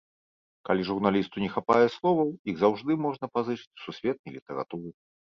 [0.67, 4.89] Калі журналісту не хапае словаў, іх заўжды можна пазычыць у сусветнай літаратуры.